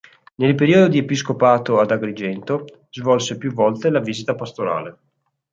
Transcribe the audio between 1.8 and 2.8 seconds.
Agrigento